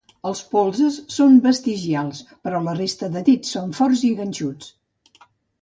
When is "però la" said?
2.47-2.75